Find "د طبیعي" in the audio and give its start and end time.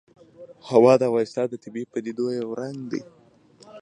1.49-1.87